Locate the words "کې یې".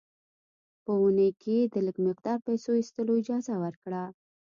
1.41-1.65